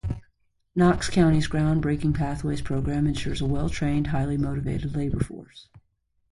[0.73, 5.67] Knox County's ground breaking Pathways Program insures a well-trained, highly motivated labor force.